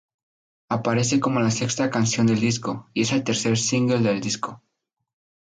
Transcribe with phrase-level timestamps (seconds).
[0.69, 4.63] Aparece como la sexta canción del disco y es el tercer single del disco.